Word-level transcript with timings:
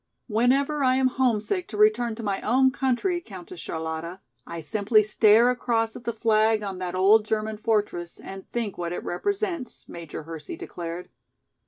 "Whenever 0.25 0.83
I 0.83 0.95
am 0.95 1.09
homesick 1.09 1.67
to 1.67 1.77
return 1.77 2.15
to 2.15 2.23
my 2.23 2.41
own 2.41 2.71
country, 2.71 3.21
Countess 3.21 3.59
Charlotta, 3.59 4.19
I 4.47 4.59
simply 4.59 5.03
stare 5.03 5.51
across 5.51 5.95
at 5.95 6.05
the 6.05 6.11
flag 6.11 6.63
on 6.63 6.79
that 6.79 6.95
old 6.95 7.23
German 7.23 7.57
fortress 7.57 8.19
and 8.19 8.49
think 8.51 8.79
what 8.79 8.93
it 8.93 9.03
represents," 9.03 9.85
Major 9.87 10.23
Hersey 10.23 10.57
declared. 10.57 11.09